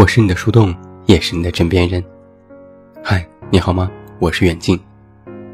[0.00, 0.74] 我是你的树洞，
[1.04, 2.02] 也是你的枕边人。
[3.04, 3.90] 嗨，你好吗？
[4.18, 4.80] 我是远近。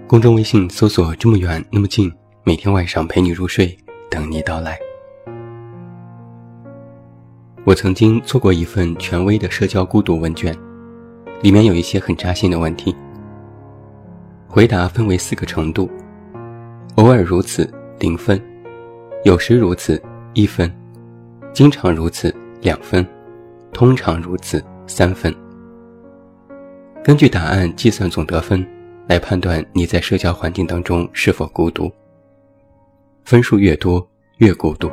[0.07, 2.09] 公众微信搜索“这么远那么近”，
[2.47, 3.77] 每天晚上陪你入睡，
[4.09, 4.79] 等你到来。
[7.65, 10.57] 我曾经做过一份权威的社交孤独问卷，
[11.43, 12.95] 里面有一些很扎心的问题。
[14.47, 15.91] 回答分为四个程度：
[16.95, 17.69] 偶尔如此，
[17.99, 18.39] 零分；
[19.25, 20.01] 有时如此，
[20.35, 20.71] 一分；
[21.53, 22.33] 经常如此，
[22.63, 23.05] 两分。
[23.77, 25.31] 通常如此，三分。
[27.05, 28.67] 根据答案计算总得分，
[29.07, 31.93] 来判断你在社交环境当中是否孤独。
[33.27, 34.09] 分数越多，
[34.39, 34.91] 越孤独。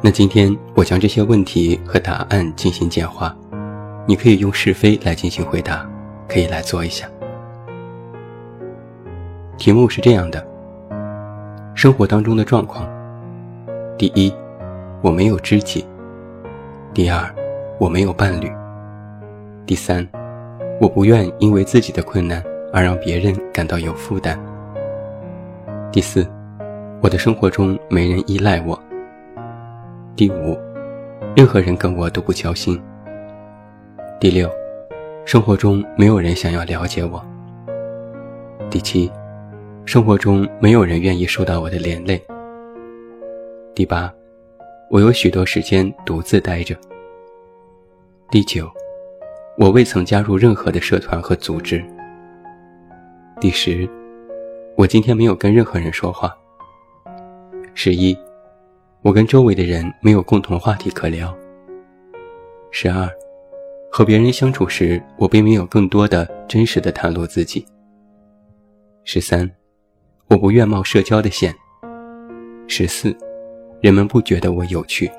[0.00, 3.36] 那今天我将这些问题和答案进行简化，
[4.06, 5.84] 你可以用是非来进行回答，
[6.28, 7.08] 可以来做一下。
[9.58, 10.46] 题目是这样的：
[11.74, 12.88] 生活当中的状况。
[13.98, 14.32] 第一，
[15.02, 15.84] 我没有知己。
[16.94, 17.28] 第二，
[17.76, 18.48] 我没有伴侣。
[19.66, 20.08] 第三，
[20.80, 22.40] 我不愿因为自己的困难
[22.72, 24.38] 而让别人感到有负担。
[25.90, 26.24] 第四，
[27.02, 28.80] 我的生活中没人依赖我。
[30.14, 30.56] 第五，
[31.34, 32.80] 任何人跟我都不交心。
[34.20, 34.48] 第六，
[35.24, 37.20] 生活中没有人想要了解我。
[38.70, 39.10] 第七，
[39.84, 42.22] 生活中没有人愿意受到我的连累。
[43.74, 44.14] 第八。
[44.94, 46.78] 我有许多时间独自待着。
[48.30, 48.70] 第九，
[49.58, 51.84] 我未曾加入任何的社团和组织。
[53.40, 53.90] 第十，
[54.76, 56.32] 我今天没有跟任何人说话。
[57.74, 58.16] 十一，
[59.02, 61.36] 我跟周围的人没有共同话题可聊。
[62.70, 63.10] 十二，
[63.90, 67.66] 和别人相处时，我并没有更多的真实的袒露自己。
[69.02, 69.50] 十三，
[70.28, 71.52] 我不愿冒社交的险。
[72.68, 73.12] 十四。
[73.84, 75.10] 人们不觉得我有趣，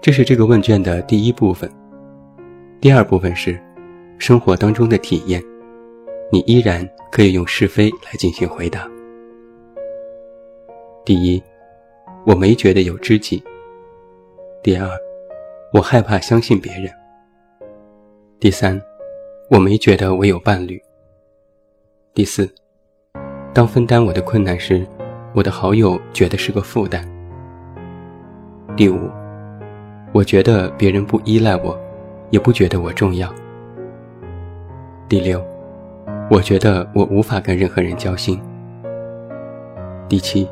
[0.00, 1.70] 这是这个问卷的第一部分。
[2.80, 3.56] 第二部分是
[4.18, 5.40] 生活当中的体验，
[6.32, 8.90] 你依然可以用是非来进行回答。
[11.04, 11.40] 第一，
[12.26, 13.40] 我没觉得有知己。
[14.64, 14.90] 第二，
[15.72, 16.90] 我害怕相信别人。
[18.40, 18.82] 第三，
[19.48, 20.82] 我没觉得我有伴侣。
[22.14, 22.52] 第四，
[23.54, 24.84] 当分担我的困难时。
[25.34, 27.02] 我的好友觉得是个负担。
[28.76, 29.10] 第五，
[30.12, 31.78] 我觉得别人不依赖我，
[32.30, 33.32] 也不觉得我重要。
[35.08, 35.42] 第六，
[36.30, 38.40] 我觉得我无法跟任何人交心。
[40.08, 40.48] 第七，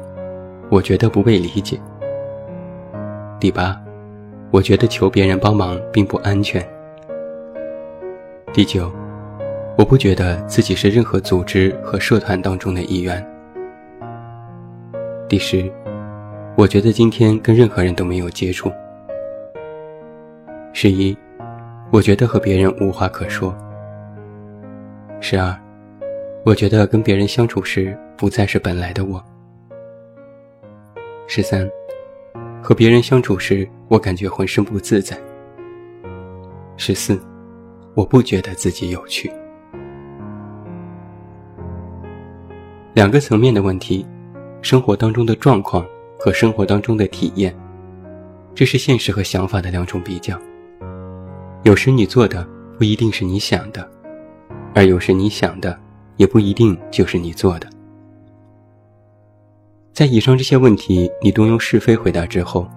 [0.70, 1.78] 我觉得不被理解。
[3.38, 3.78] 第八，
[4.50, 6.66] 我觉得求别人帮忙并不安全。
[8.52, 8.90] 第九，
[9.76, 13.26] 我不觉得自己是任何组织和社团当中的一员。
[15.30, 15.72] 第十，
[16.56, 18.68] 我觉得今天跟任何人都没有接触。
[20.72, 21.16] 十一，
[21.92, 23.56] 我觉得和别人无话可说。
[25.20, 25.56] 十二，
[26.44, 29.24] 我觉得跟别人相处时不再是本来的我。
[31.28, 31.70] 十三，
[32.60, 35.16] 和别人相处时我感觉浑身不自在。
[36.76, 37.16] 十四，
[37.94, 39.30] 我不觉得自己有趣。
[42.94, 44.04] 两个层面的问题。
[44.62, 45.86] 生活当中的状况
[46.18, 47.54] 和生活当中的体验，
[48.54, 50.38] 这是现实和想法的两种比较。
[51.62, 53.88] 有时你做的不一定是你想的，
[54.74, 55.78] 而有时你想的
[56.16, 57.66] 也不一定就是你做的。
[59.92, 62.68] 在以上这些问题你都用是非回答之后，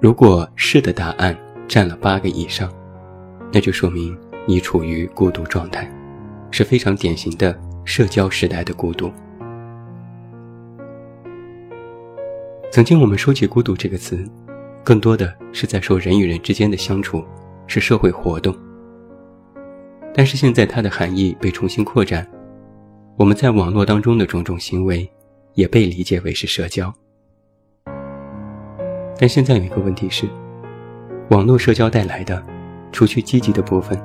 [0.00, 1.36] 如果是的答案
[1.68, 2.72] 占了八个以上，
[3.52, 4.16] 那就说明
[4.46, 5.90] 你处于孤独状态，
[6.50, 9.12] 是非常典型的社交时代的孤独。
[12.74, 14.28] 曾经我们说起“孤独”这个词，
[14.82, 17.24] 更多的是在说人与人之间的相处，
[17.68, 18.52] 是社会活动。
[20.12, 22.28] 但是现在它的含义被重新扩展，
[23.16, 25.08] 我们在网络当中的种种行为，
[25.52, 26.92] 也被理解为是社交。
[29.20, 30.28] 但现在有一个问题是，
[31.30, 32.44] 网络社交带来的，
[32.90, 33.96] 除去积极的部分，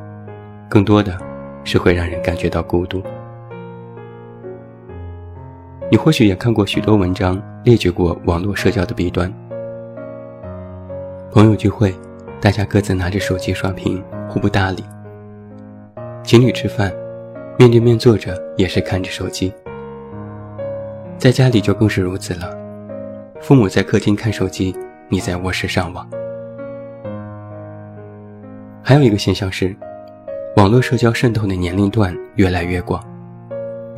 [0.69, 1.17] 更多的
[1.63, 3.01] 是会让人感觉到孤独。
[5.91, 9.31] 你或许也看过许多文章，列举过网络社交的弊端。
[11.31, 11.91] 朋友聚会，
[12.39, 14.83] 大家各自拿着手机刷屏，互不搭理；
[16.23, 16.93] 情侣吃饭，
[17.57, 19.51] 面对面坐着也是看着手机。
[21.17, 22.55] 在家里就更是如此了，
[23.41, 24.75] 父母在客厅看手机，
[25.07, 26.07] 你在卧室上网。
[28.83, 29.75] 还有一个现象是，
[30.55, 33.03] 网络社交渗透的年龄段越来越广。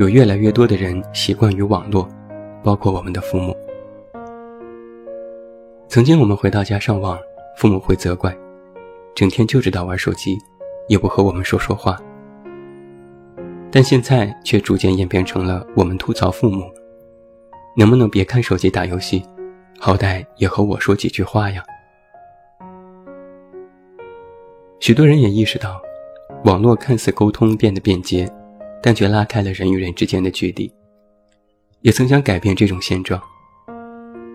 [0.02, 2.10] 有越来越多的人习惯于网络，
[2.64, 3.56] 包括我们的父母。
[5.88, 7.20] 曾经我们回到家上网，
[7.56, 8.36] 父母会责怪，
[9.14, 10.36] 整天就知道玩手机，
[10.88, 12.02] 也不和我们说说话。
[13.70, 16.64] 但现在却逐渐演变成了我们吐槽父母，
[17.78, 19.24] 能不能别看手机打游戏，
[19.78, 21.64] 好歹也和我说几句话呀？
[24.80, 25.80] 许多人也意识到，
[26.46, 28.28] 网络看似沟通变得便捷，
[28.82, 30.72] 但却拉开了人与人之间的距离。
[31.82, 33.22] 也曾想改变这种现状。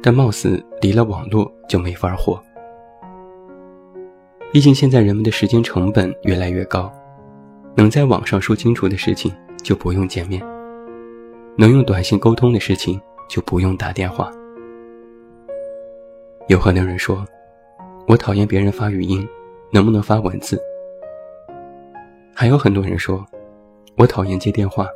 [0.02, 2.40] 但貌似离了网络就没法活。
[4.52, 6.92] 毕竟现在人们的时间成本越来越高，
[7.74, 9.34] 能在网上说清楚的事情
[9.64, 10.40] 就不用见面，
[11.58, 14.30] 能用短信沟通的事情就不用打电话。
[16.46, 17.26] 有很多人说，
[18.06, 19.26] 我讨厌别人发语音，
[19.72, 20.56] 能不能发文字？
[22.32, 23.26] 还有很多人说，
[23.98, 24.86] 我讨厌接电话，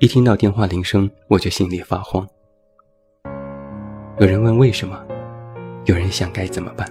[0.00, 2.26] 一听到电话铃声我就心里发慌。
[4.18, 5.00] 有人问为什么，
[5.84, 6.84] 有人想该怎么办？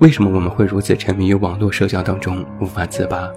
[0.00, 3.32] 为什么我们会如此沉迷于网络社交当中无法自拔？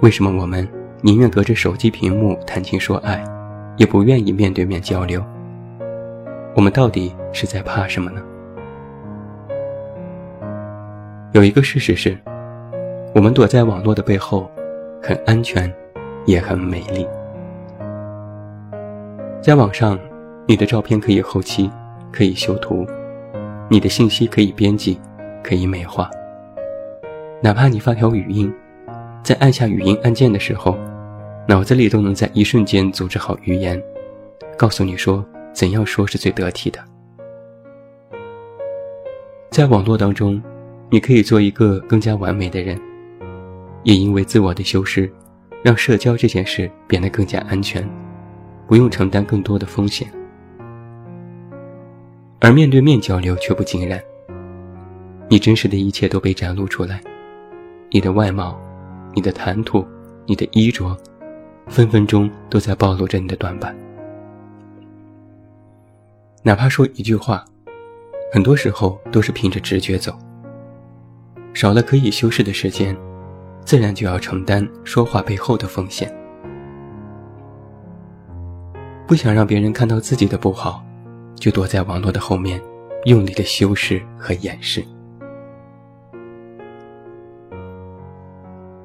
[0.00, 0.66] 为什么我们
[1.02, 3.22] 宁愿隔着手机屏幕谈情说爱，
[3.76, 5.22] 也不愿意面对面交流？
[6.56, 8.22] 我们到底是在怕什么呢？
[11.32, 12.16] 有一个事实是，
[13.14, 14.50] 我们躲在网络的背后，
[15.02, 15.72] 很安全，
[16.26, 17.06] 也很美丽。
[19.42, 19.98] 在网上。
[20.46, 21.70] 你的照片可以后期，
[22.10, 22.84] 可以修图，
[23.68, 24.98] 你的信息可以编辑，
[25.44, 26.10] 可以美化。
[27.40, 28.52] 哪怕你发条语音，
[29.22, 30.76] 在按下语音按键的时候，
[31.46, 33.80] 脑子里都能在一瞬间组织好语言，
[34.58, 36.80] 告诉你说怎样说是最得体的。
[39.50, 40.42] 在网络当中，
[40.88, 42.76] 你可以做一个更加完美的人，
[43.82, 45.10] 也因为自我的修饰，
[45.62, 47.88] 让社交这件事变得更加安全，
[48.66, 50.10] 不用承担更多的风险。
[52.40, 54.02] 而面对面交流却不尽然，
[55.28, 57.00] 你真实的一切都被展露出来，
[57.90, 58.58] 你的外貌、
[59.14, 59.86] 你的谈吐、
[60.26, 60.96] 你的衣着，
[61.66, 63.76] 分分钟都在暴露着你的短板。
[66.42, 67.44] 哪怕说一句话，
[68.32, 70.16] 很多时候都是凭着直觉走。
[71.52, 72.96] 少了可以修饰的时间，
[73.64, 76.12] 自然就要承担说话背后的风险。
[79.06, 80.84] 不想让别人看到自己的不好。
[81.36, 82.60] 就躲在网络的后面，
[83.06, 84.84] 用力的修饰和掩饰。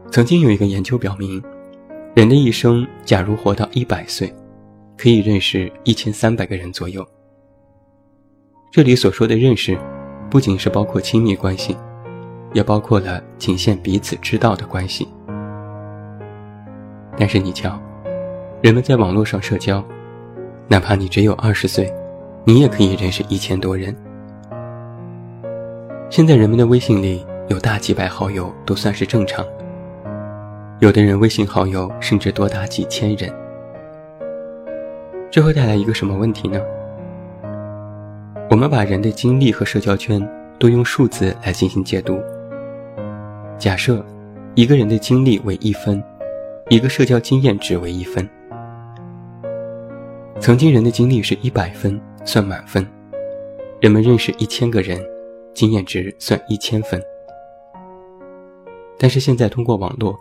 [0.09, 1.43] 曾经有一个研究表明，
[2.15, 4.33] 人的一生假如活到一百岁，
[4.95, 7.05] 可以认识一千三百个人左右。
[8.71, 9.77] 这里所说的认识，
[10.31, 11.75] 不仅是包括亲密关系，
[12.55, 15.07] 也包括了仅限彼此知道的关系。
[17.17, 17.77] 但是你瞧，
[18.61, 19.83] 人们在网络上社交，
[20.69, 21.93] 哪怕你只有二十岁。
[22.47, 23.93] 你也可以认识一千多人。
[26.11, 29.43] 现在人们的微信里有大几百好友都算是正常，
[30.79, 33.33] 有的人微信好友甚至多达几千人。
[35.31, 36.61] 这会带来一个什么问题呢？
[38.51, 40.21] 我们把人的精力和社交圈
[40.59, 42.21] 都用数字来进行解读。
[43.57, 44.05] 假设
[44.55, 46.03] 一个人的经历为一分，
[46.69, 48.27] 一个社交经验值为一分。
[50.39, 51.99] 曾经人的经历是一百分。
[52.27, 52.83] 算满分，
[53.79, 54.99] 人们认识一千个人，
[55.53, 56.99] 经验值算一千分。
[58.97, 60.17] 但是现在通过网络，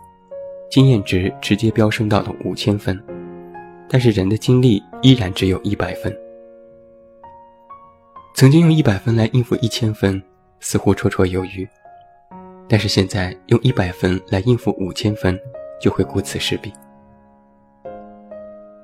[0.69, 3.03] 经验值直接飙升到了五千分，
[3.89, 6.15] 但是人的精力依然只有一百分。
[8.35, 10.21] 曾经用一百分来应付一千分，
[10.59, 11.67] 似乎绰绰有余，
[12.67, 15.39] 但是现在用一百分来应付五千分，
[15.79, 16.71] 就会顾此失彼。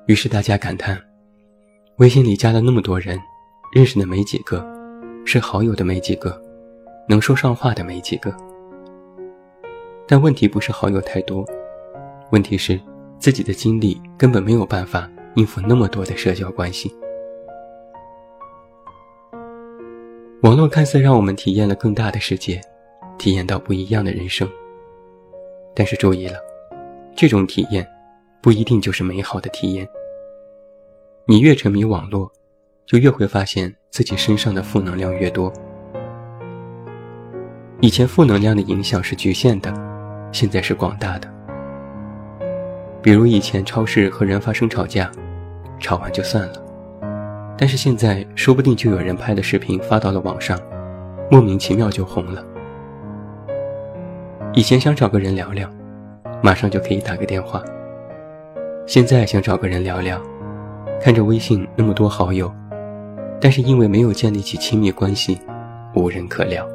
[0.06, 1.00] 于是大家感叹。
[1.98, 3.20] 微信里加了那么多人，
[3.72, 4.66] 认识的没几个，
[5.24, 6.40] 是好友的没几个，
[7.08, 8.34] 能说上话的没几个。
[10.08, 11.44] 但问题不是好友太多，
[12.30, 12.80] 问题是
[13.18, 16.92] 自己的精力根本没有办法应付那么多的社交关系。
[20.42, 22.60] 网络看似让我们体验了更大的世界，
[23.22, 24.50] 体验到不一样的人生，
[25.76, 26.34] 但是注意了，
[27.14, 27.88] 这种体验
[28.42, 29.86] 不一定就是美好的体验。
[31.26, 32.28] 你越沉迷网络，
[32.84, 35.52] 就越会发现自己身上的负能量越多。
[37.80, 39.72] 以前负能量的影响是局限的，
[40.32, 41.32] 现在是广大的。
[43.00, 45.08] 比如以前超市和人发生吵架，
[45.78, 46.54] 吵完就算了，
[47.56, 50.58] 但是现在说不定就有人拍的视频发到了网上，
[51.30, 52.44] 莫名其妙就红了。
[54.54, 55.66] 以前想找个人聊聊，
[56.42, 57.64] 马上就可以打个电话，
[58.86, 60.20] 现在想找个人聊聊。
[61.00, 62.52] 看着微信那么多好友，
[63.40, 65.40] 但是因为没有建立起亲密关系，
[65.94, 66.68] 无人可聊。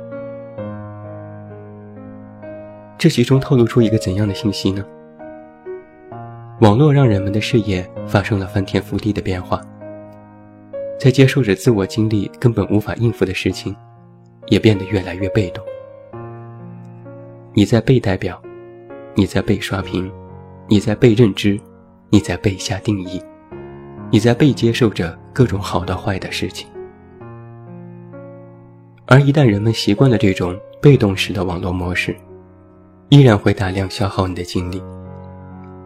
[2.97, 4.83] 这其中透露出一个怎样的信息呢？
[6.61, 9.61] 网络让人们的视野发生了翻天覆地的变化，
[10.99, 13.75] 在接受着自我经历根本无法应付的事情，
[14.47, 15.63] 也变得越来越被动。
[17.57, 18.39] 你在被代表，
[19.15, 20.11] 你在被刷屏，
[20.67, 21.59] 你在被认知，
[22.11, 23.19] 你在被下定义，
[24.11, 26.67] 你在被接受着各种好的坏的事情。
[29.07, 32.15] 而一旦人们习惯了这种被动式的网络模式，
[33.09, 34.79] 依然会大量消耗你的精力，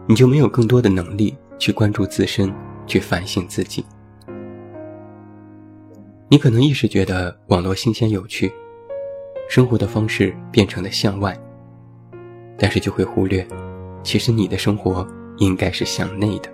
[0.06, 2.52] 你就没有更多的能力去关注自身，
[2.86, 3.82] 去反省自己。
[6.28, 8.52] 你可能一时觉得网络新鲜有趣，
[9.48, 11.34] 生活的方式变成了向外，
[12.62, 13.44] 但是就会忽略，
[14.04, 15.04] 其实你的生活
[15.38, 16.48] 应该是向内的。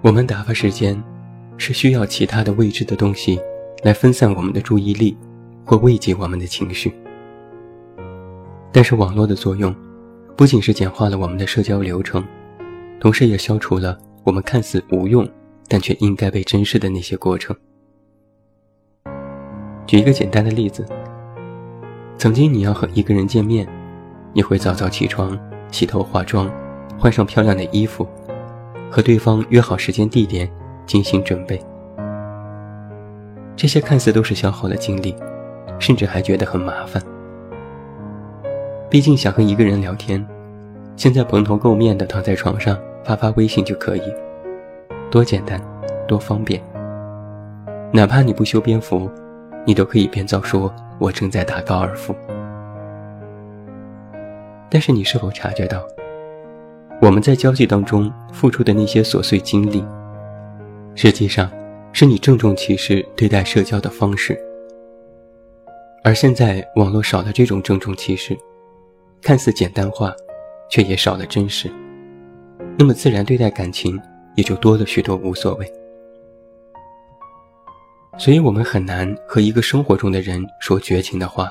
[0.00, 0.98] 我们打发时间，
[1.58, 3.38] 是需要其他的未知的东西
[3.82, 5.14] 来分散我们的注意力。
[5.64, 6.92] 或慰藉我们的情绪，
[8.72, 9.72] 但是网络的作用，
[10.36, 12.22] 不仅是简化了我们的社交流程，
[12.98, 15.26] 同时也消除了我们看似无用，
[15.68, 17.54] 但却应该被珍视的那些过程。
[19.86, 20.84] 举一个简单的例子，
[22.18, 23.66] 曾经你要和一个人见面，
[24.32, 25.38] 你会早早起床，
[25.70, 26.50] 洗头化妆，
[26.98, 28.06] 换上漂亮的衣服，
[28.90, 30.50] 和对方约好时间地点，
[30.86, 31.60] 精心准备。
[33.56, 35.14] 这些看似都是消耗了精力。
[35.78, 37.02] 甚至还觉得很麻烦。
[38.88, 40.24] 毕竟想和一个人聊天，
[40.94, 44.02] 现在蓬头垢面的躺在床上发发微信就可以，
[45.10, 45.60] 多简单，
[46.06, 46.62] 多方便。
[47.92, 49.10] 哪怕你不修边幅，
[49.64, 52.14] 你都可以编造说“我正在打高尔夫”。
[54.68, 55.86] 但是你是否察觉到，
[57.00, 59.84] 我们在交际当中付出的那些琐碎精力，
[60.94, 61.50] 实际上
[61.92, 64.38] 是你郑重其事对待社交的方式？
[66.04, 68.36] 而现在，网络少了这种郑重其事，
[69.20, 70.12] 看似简单化，
[70.68, 71.70] 却也少了真实。
[72.78, 74.00] 那么，自然对待感情
[74.34, 75.72] 也就多了许多无所谓。
[78.18, 81.50] 所以，我们很难和一个生活中的人说绝情的话，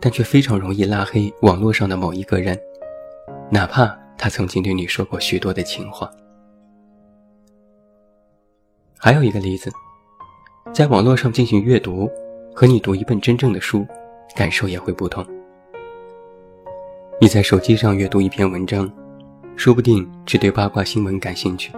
[0.00, 2.58] 但却非常容易拉黑网络上的某一个人，
[3.50, 6.10] 哪怕他曾经对你说过许多的情话。
[8.98, 9.72] 还有一个例子，
[10.72, 12.08] 在网络上进行阅读。
[12.54, 13.86] 和你读一本真正的书，
[14.34, 15.24] 感受也会不同。
[17.20, 18.90] 你在手机上阅读一篇文章，
[19.54, 21.70] 说不定只对八卦新闻感兴趣。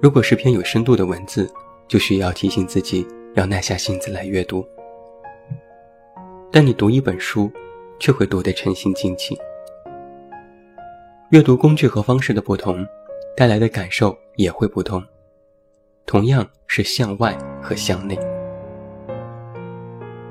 [0.00, 1.48] 如果是篇有深度的文字，
[1.88, 4.66] 就需要提醒自己要耐下性子来阅读。
[6.50, 7.50] 但你读一本书，
[7.98, 9.36] 却会读得沉心静气。
[11.30, 12.86] 阅读工具和方式的不同，
[13.34, 15.02] 带来的感受也会不同。
[16.04, 18.18] 同样是向外和向内。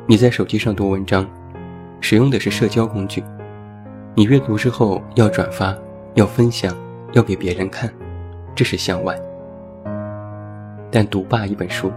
[0.06, 1.28] 你在手机上读文章，
[2.02, 3.24] 使用的是社交工具。
[4.14, 5.76] 你阅读之后要转发、
[6.16, 6.76] 要分享、
[7.14, 7.92] 要给别人看，
[8.54, 9.20] 这是向外。
[10.92, 11.90] 但读罢一本书，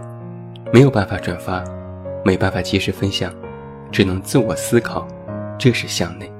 [0.71, 1.61] 没有办法转发，
[2.23, 3.31] 没办法及时分享，
[3.91, 5.05] 只能自我思考，
[5.57, 6.31] 这是向内。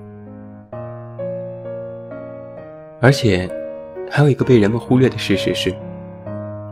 [3.02, 3.50] 而且，
[4.10, 5.76] 还有一个被人们忽略的事实是，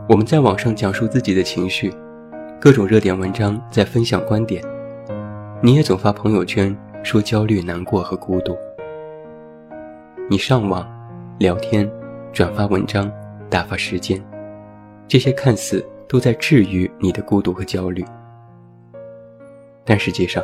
[0.08, 1.92] 我们在网上讲述自己的情绪，
[2.58, 4.64] 各种热点文章在分享观点。
[5.60, 8.56] 你也总发朋友圈说焦虑、难过和孤独。
[10.30, 10.86] 你上网、
[11.38, 11.88] 聊天、
[12.32, 13.12] 转发文章、
[13.50, 14.20] 打发时间，
[15.06, 18.04] 这些看似都在治愈你的孤独和焦虑，
[19.84, 20.42] 但实际上，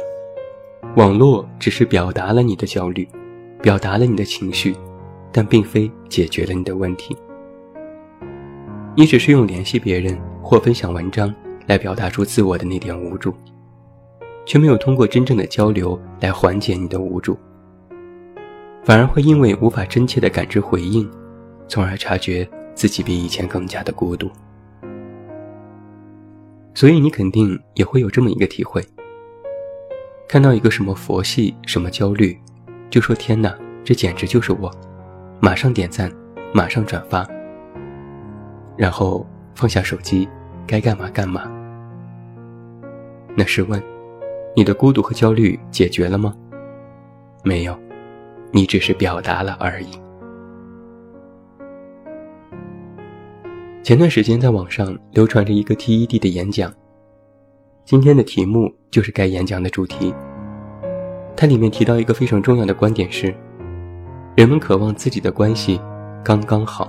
[0.97, 3.09] 网络只是表达了你的焦虑，
[3.63, 4.75] 表达了你的情绪，
[5.33, 7.17] 但并非解决了你的问题。
[8.97, 11.35] 你只是用联系别人或分享文章
[11.67, 13.35] 来表达出自我的那点无助。
[14.47, 17.39] 却没有通过真正的交流来缓解你的无助，
[18.83, 21.09] 反而会因为无法真切的感知回应，
[21.69, 24.29] 从而察觉自己比以前更加的孤独。
[26.75, 28.85] 所以你肯定也会有这么一个体会：
[30.29, 32.39] 看到一个什么佛系、什么焦虑，
[32.89, 34.71] 就说“天哪，这简直就是我”，
[35.41, 36.11] 马上点赞，
[36.53, 37.29] 马上转发，
[38.77, 40.29] 然后放下手机，
[40.67, 41.51] 该干嘛干嘛。
[43.37, 43.83] 那试问？
[44.57, 46.35] 你的孤独和焦虑解决了吗？
[47.45, 47.79] 没有，
[48.53, 49.89] 你只是表达了而已。
[53.83, 56.71] 前段时间在网上流传着一个 TED 的演讲，
[57.87, 60.15] 今天的题目就是该演讲的主题。
[61.35, 63.35] 它里面提到一个非常重要的观点是：
[64.37, 65.81] 人们渴望自己的关系
[66.23, 66.87] 刚刚好。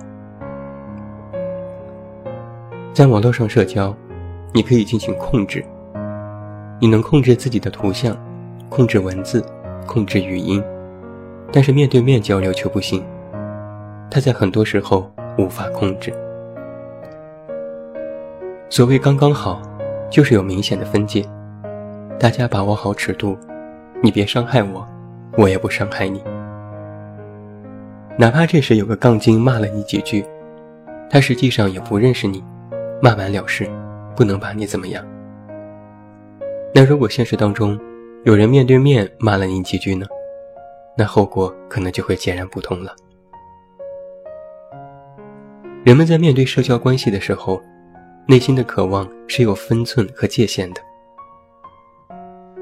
[2.92, 3.96] 在网络上社交，
[4.52, 5.64] 你可以进行控制。
[6.78, 8.14] 你能控制自己的图像，
[8.68, 9.42] 控制文字，
[9.86, 10.62] 控制语音，
[11.50, 13.02] 但是面对面交流却不行。
[14.10, 16.12] 它在很多时候无法控制。
[18.72, 19.60] 所谓刚刚好，
[20.10, 21.22] 就是有明显的分界，
[22.18, 23.36] 大家把握好尺度，
[24.02, 24.88] 你别伤害我，
[25.36, 26.24] 我也不伤害你。
[28.18, 30.24] 哪怕这时有个杠精骂了你几句，
[31.10, 32.42] 他实际上也不认识你，
[33.02, 33.68] 骂完了事，
[34.16, 35.04] 不能把你怎么样。
[36.74, 37.78] 那如果现实当中
[38.24, 40.06] 有人面对面骂了你几句呢？
[40.96, 42.96] 那后果可能就会截然不同了。
[45.84, 47.60] 人们在面对社交关系的时候，
[48.26, 50.80] 内心的渴望是有分寸和界限的，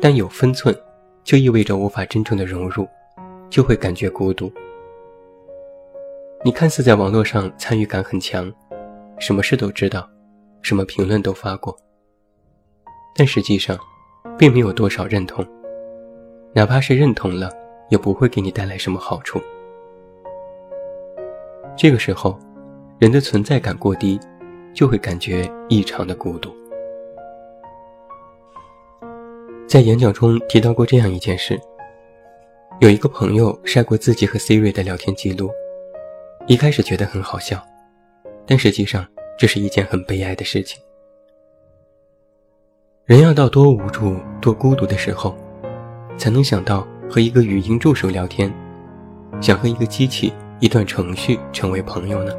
[0.01, 0.75] 但有分寸，
[1.23, 2.89] 就意味着无法真正的融入，
[3.51, 4.51] 就会感觉孤独。
[6.43, 8.51] 你看似在网络上参与感很强，
[9.19, 10.09] 什么事都知道，
[10.63, 11.77] 什么评论都发过，
[13.15, 13.79] 但实际上，
[14.39, 15.47] 并没有多少认同。
[16.55, 17.51] 哪怕是认同了，
[17.91, 19.39] 也不会给你带来什么好处。
[21.77, 22.39] 这个时候，
[22.99, 24.19] 人的存在感过低，
[24.75, 26.55] 就会感觉异常的孤独。
[29.67, 31.61] 在演讲中提到过这样一件事：
[32.81, 35.51] 有一个朋友晒过自己和 Siri 的聊天记录。
[36.47, 37.65] 一开始觉得很好笑，
[38.47, 39.07] 但实际上
[39.39, 40.83] 这是一件很悲哀的事情。
[43.05, 45.37] 人要到多无助、多孤独的时候，
[46.17, 48.53] 才能想到和一个语音助手聊天，
[49.41, 52.33] 想和一个机器、一段程序成为朋友呢？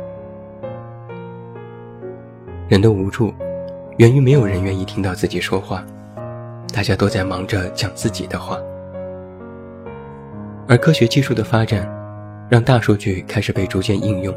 [2.72, 3.34] 人的无助，
[3.98, 5.86] 源于没有人愿意听到自己说话，
[6.74, 8.58] 大家都在忙着讲自己的话，
[10.70, 11.86] 而科学技术的发展。
[12.50, 14.34] 让大数据开始被逐渐应用。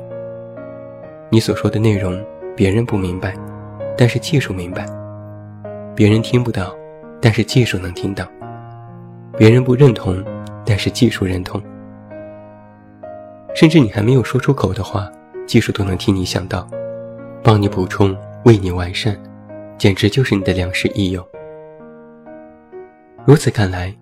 [1.30, 2.20] 你所说的内容，
[2.56, 3.37] 别人不明白，
[3.96, 4.85] 但是技术明白；
[5.96, 6.74] 别人听不到，
[7.20, 8.24] 但是技术能听到；
[9.37, 10.24] 别人不认同，
[10.64, 11.61] 但是技术认同。
[13.54, 15.09] 甚至你还没有说出口的话，
[15.46, 16.68] 技术都能替你想到，
[17.42, 19.18] 帮你补充，为你完善，
[19.78, 21.26] 简直就是你的良师益友。
[23.26, 23.94] 如此看来，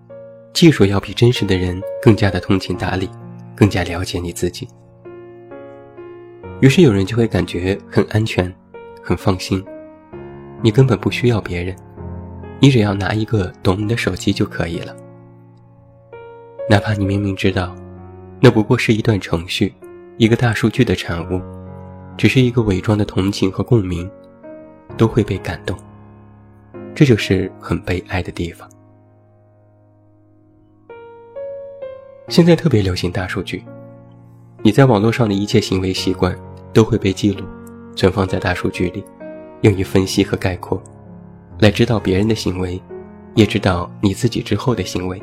[0.53, 3.09] 技术要比真实的人更加的通情达理。
[3.55, 4.67] 更加了解你自己，
[6.59, 8.51] 于是有人就会感觉很安全，
[9.03, 9.63] 很放心。
[10.63, 11.75] 你根本不需要别人，
[12.59, 14.95] 你只要拿一个懂你的手机就可以了。
[16.67, 17.75] 哪怕你明明知道，
[18.41, 19.71] 那不过是一段程序，
[20.17, 21.39] 一个大数据的产物，
[22.17, 24.09] 只是一个伪装的同情和共鸣，
[24.97, 25.77] 都会被感动。
[26.95, 28.69] 这就是很悲哀的地方。
[32.29, 33.63] 现在特别流行大数据，
[34.61, 36.37] 你在网络上的一切行为习惯
[36.71, 37.45] 都会被记录，
[37.95, 39.03] 存放在大数据里，
[39.61, 40.81] 用于分析和概括，
[41.59, 42.81] 来知道别人的行为，
[43.35, 45.21] 也知道你自己之后的行为。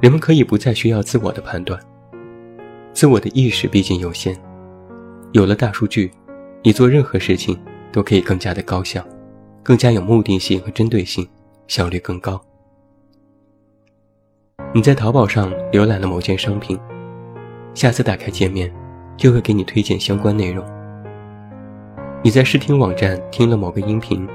[0.00, 1.80] 人们可以不再需要自我的判断，
[2.92, 4.36] 自我的意识毕竟有限，
[5.32, 6.10] 有了大数据，
[6.62, 7.58] 你做任何事情
[7.90, 9.02] 都可以更加的高效，
[9.62, 11.26] 更加有目的性和针对性，
[11.68, 12.38] 效率更高。
[14.74, 16.78] 你在淘宝上浏览了某件商品，
[17.72, 18.70] 下次打开界面，
[19.16, 20.62] 就会给你推荐相关内容。
[22.22, 24.28] 你在视听网站听了某个音频，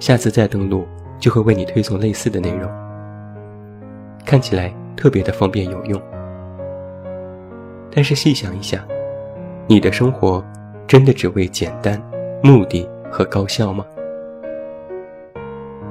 [0.00, 0.88] 下次再登录
[1.18, 2.70] 就会为你推送类似的内容。
[4.24, 6.00] 看起来特别的方便有用，
[7.94, 8.82] 但是细想一下，
[9.66, 10.42] 你的生活
[10.86, 12.02] 真的只为简单、
[12.42, 13.86] 目的和高效吗？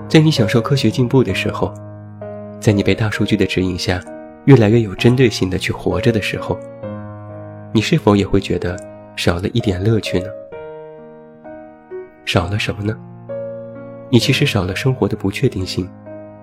[0.07, 1.73] 在你享受科学进步的时候。
[2.59, 3.99] 在你被大数据的指引下，
[4.45, 6.55] 越来越有针对性的去活着的时候，
[7.73, 8.77] 你是否也会觉得
[9.15, 10.27] 少了一点乐趣呢？
[12.23, 12.95] 少了什么呢？
[14.11, 15.89] 你其实少了生活的不确定性、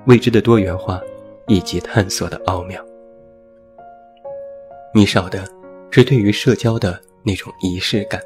[0.07, 1.01] 未知的多元化
[1.47, 2.85] 以及探索的奥妙。
[4.93, 5.45] 你少的
[5.93, 8.21] 是对于社交的那种仪式感。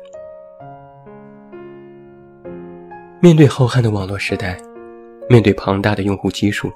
[3.22, 4.60] 面对浩瀚的网络时代，
[5.28, 6.72] 面对庞大的用户基数。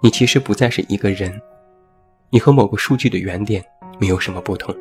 [0.00, 1.30] 你其实不再是一个人，
[2.30, 3.62] 你和某个数据的原点
[4.00, 4.74] 没有什么不同。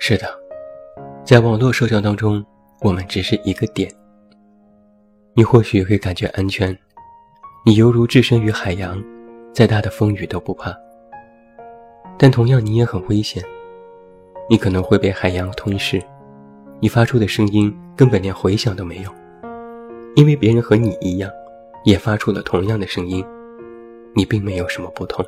[0.00, 0.26] 是的，
[1.24, 2.44] 在网络社交当中，
[2.80, 3.88] 我们只是一个点。
[5.34, 6.76] 你或许会感觉安全，
[7.64, 9.00] 你犹如置身于海洋，
[9.54, 10.76] 再大的风雨都不怕。
[12.18, 13.40] 但同样，你也很危险，
[14.50, 16.02] 你可能会被海洋吞噬，
[16.82, 19.10] 你发出的声音根本连回响都没有，
[20.16, 21.30] 因为别人和你一样。
[21.84, 23.24] 也发出了同样的声音，
[24.14, 25.24] 你并没有什么不同。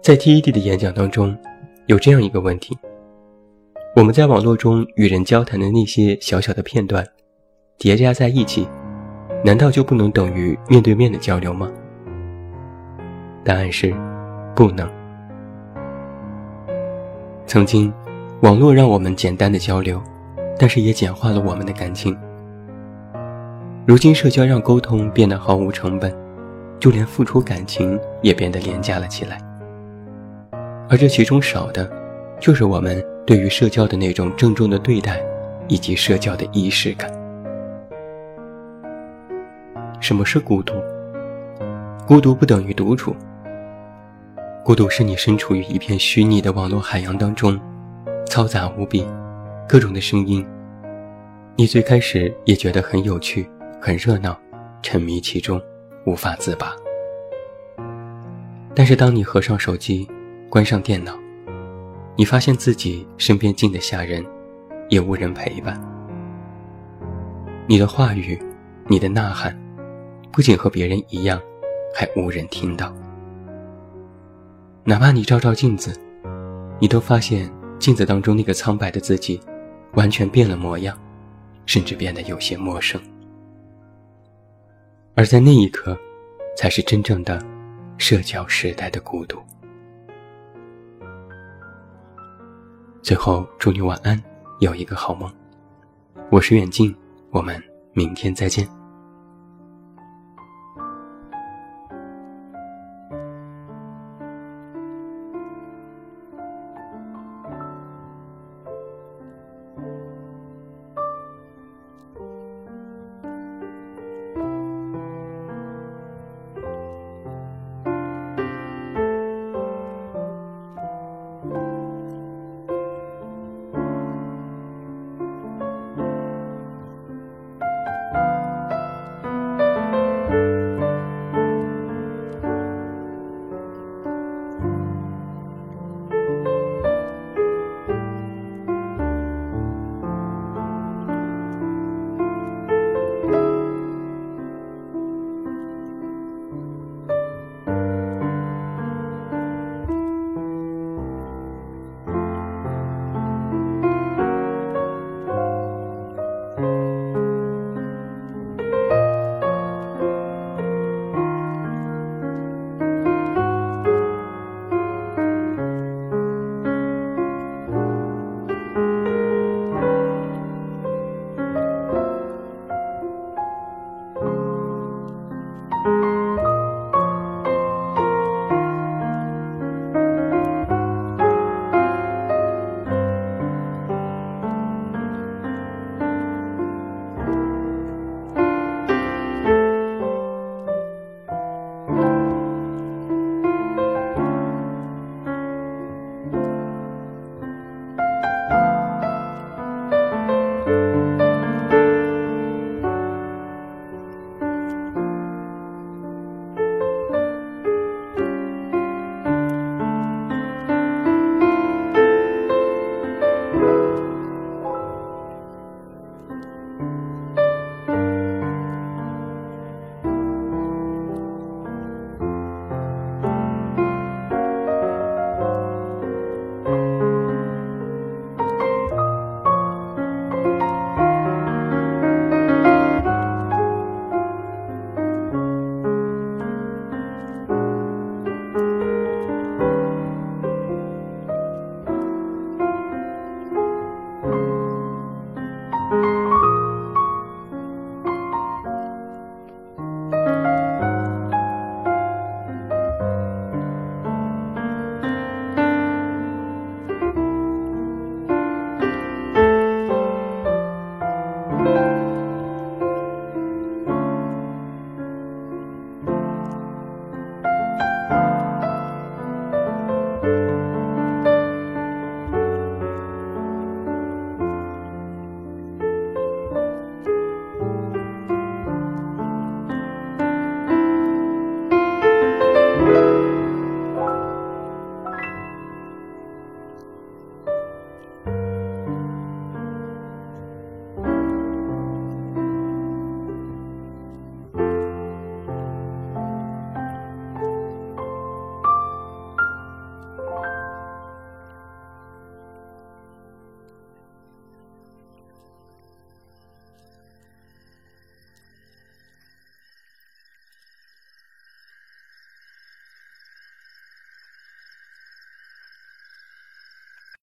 [0.00, 1.36] 在 TED 的演讲当中，
[1.86, 2.78] 有这样一个问题：
[3.96, 7.04] 我们在网络中与人交谈的那些小小的片段，
[7.78, 8.68] 叠加在一起，
[9.44, 11.68] 难道就不能等于面对面的交流吗？
[13.44, 13.92] 答案是，
[14.54, 14.99] 不能。
[17.50, 17.92] 曾经，
[18.42, 20.00] 网络让我们简单的交流，
[20.56, 22.16] 但是也简化了我们的感情。
[23.84, 26.16] 如今，社交让沟通变得毫无成本，
[26.78, 29.36] 就连付出感情也变得廉价了起来。
[30.88, 31.90] 而这其中少的，
[32.38, 35.20] 就是我们对于社交的那种郑重的对待，
[35.66, 37.10] 以及社交的仪式感。
[39.98, 40.74] 什么是孤独？
[42.06, 43.12] 孤独不等于独处。
[44.70, 47.60] 孤独是你身处于一片虚拟的网络海洋当中，
[48.26, 49.04] 嘈杂无比，
[49.68, 50.46] 各种的声音。
[51.56, 53.50] 你最开始也觉得很有趣、
[53.82, 54.38] 很热闹，
[54.80, 55.60] 沉迷其中，
[56.06, 56.72] 无法自拔。
[58.72, 60.08] 但是当你合上手机，
[60.48, 61.18] 关上电脑，
[62.14, 64.24] 你发现自己身边静得吓人，
[64.88, 65.82] 也无人陪伴。
[67.66, 68.40] 你的话语，
[68.86, 69.52] 你的呐喊，
[70.30, 71.42] 不仅和别人一样，
[71.92, 72.94] 还无人听到。
[74.84, 75.94] 哪怕你照照镜子，
[76.80, 79.40] 你都发现镜子当中那个苍白的自己，
[79.94, 80.98] 完全变了模样，
[81.66, 83.00] 甚至变得有些陌生。
[85.14, 85.96] 而在那一刻，
[86.56, 87.44] 才是真正的
[87.98, 89.38] 社交时代的孤独。
[93.02, 94.20] 最后，祝你晚安，
[94.60, 95.30] 有一个好梦。
[96.30, 96.94] 我是远近，
[97.30, 97.62] 我们
[97.92, 98.79] 明天再见。